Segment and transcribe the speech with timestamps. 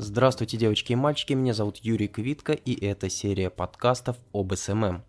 [0.00, 5.02] Здравствуйте, девочки и мальчики, меня зовут Юрий Квитко, и это серия подкастов об SMM.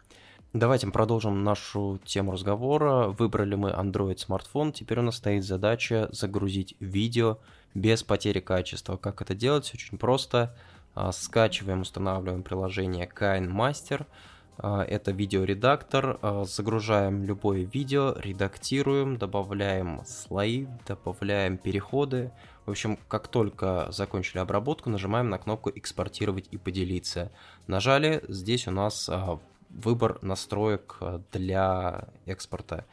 [0.53, 3.09] Давайте продолжим нашу тему разговора.
[3.09, 7.37] Выбрали мы Android смартфон, теперь у нас стоит задача загрузить видео
[7.75, 8.97] без потери качества.
[8.97, 9.69] Как это делать?
[9.75, 10.55] Очень просто.
[10.95, 14.01] А, скачиваем, устанавливаем приложение KineMaster.
[14.01, 14.05] А,
[14.61, 16.19] это видеоредактор.
[16.21, 22.31] А, загружаем любое видео, редактируем, добавляем слои, добавляем переходы,
[22.69, 27.31] в общем, как только закончили обработку, нажимаем на кнопку «Экспортировать и поделиться».
[27.65, 29.39] Нажали, здесь у нас а,
[29.71, 32.85] выбор настроек а, для экспорта.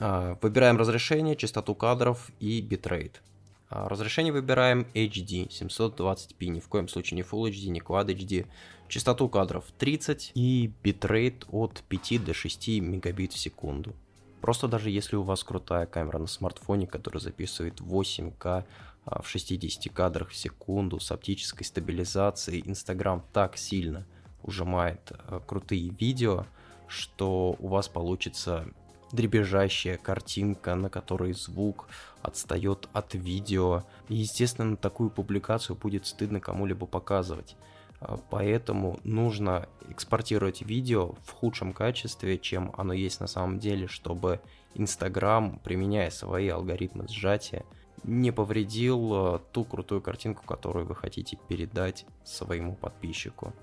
[0.00, 3.22] А, выбираем разрешение, частоту кадров и битрейт.
[3.68, 8.46] Разрешение выбираем HD 720p, ни в коем случае не Full HD, не Quad HD.
[8.88, 13.94] Частоту кадров 30 и битрейт от 5 до 6 мегабит в секунду.
[14.40, 18.64] Просто даже если у вас крутая камера на смартфоне, которая записывает 8К
[19.04, 22.62] а, в 60 кадрах в секунду с оптической стабилизацией.
[22.64, 24.06] Инстаграм так сильно
[24.42, 26.46] ужимает а, крутые видео,
[26.86, 28.66] что у вас получится
[29.12, 31.88] дребезжащая картинка, на которой звук
[32.22, 33.84] отстает от видео.
[34.08, 37.56] И, естественно, такую публикацию будет стыдно кому-либо показывать.
[38.00, 44.40] А, поэтому нужно экспортировать видео в худшем качестве, чем оно есть на самом деле, чтобы
[44.74, 47.64] Инстаграм, применяя свои алгоритмы сжатия,
[48.02, 53.54] не повредил э, ту крутую картинку, которую вы хотите передать своему подписчику.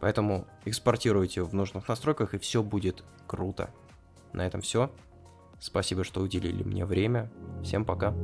[0.00, 3.70] Поэтому экспортируйте в нужных настройках, и все будет круто.
[4.32, 4.90] На этом все.
[5.60, 7.30] Спасибо, что уделили мне время.
[7.62, 8.14] Всем пока.